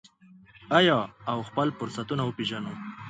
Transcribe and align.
آیا 0.79 0.99
او 1.31 1.37
خپل 1.49 1.67
فرصتونه 1.79 2.23
وپیژنو؟ 2.25 2.73